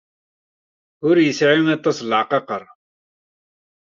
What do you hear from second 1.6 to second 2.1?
aṭas